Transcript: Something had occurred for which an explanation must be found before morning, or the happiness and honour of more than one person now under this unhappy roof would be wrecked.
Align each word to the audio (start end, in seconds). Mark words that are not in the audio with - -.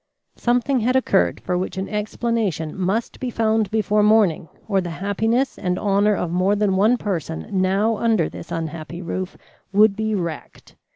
Something 0.35 0.79
had 0.79 0.95
occurred 0.95 1.39
for 1.41 1.55
which 1.55 1.77
an 1.77 1.87
explanation 1.87 2.75
must 2.75 3.19
be 3.19 3.29
found 3.29 3.69
before 3.69 4.01
morning, 4.01 4.49
or 4.67 4.81
the 4.81 4.89
happiness 4.97 5.59
and 5.59 5.77
honour 5.77 6.15
of 6.15 6.31
more 6.31 6.55
than 6.55 6.75
one 6.75 6.97
person 6.97 7.45
now 7.51 7.97
under 7.97 8.27
this 8.27 8.51
unhappy 8.51 9.03
roof 9.03 9.37
would 9.71 9.95
be 9.95 10.15
wrecked. 10.15 10.75